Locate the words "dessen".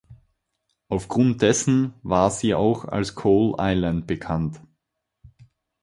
1.43-1.93